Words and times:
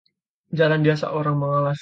Jalan 0.57 0.81
diasak 0.85 1.11
orang 1.19 1.35
menggalas 1.41 1.79